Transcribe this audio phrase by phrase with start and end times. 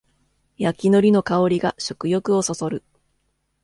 [0.57, 2.81] 焼きのりの香りが食欲をそそる